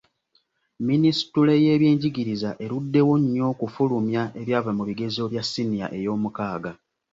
Minisitule 0.87 1.53
y'ebyenjigiriza 1.63 2.49
eruddewo 2.63 3.13
nnyo 3.21 3.43
okufulumya 3.53 4.23
ebyava 4.41 4.71
mu 4.77 4.83
bigezo 4.89 5.23
bya 5.31 5.43
siniya 5.51 5.87
eyomukaaga. 5.97 6.71